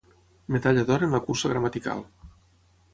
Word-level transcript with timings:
Medalla 0.55 0.85
d'or 0.89 1.05
en 1.09 1.15
la 1.17 1.21
cursa 1.29 1.55
gramatical. 1.55 2.05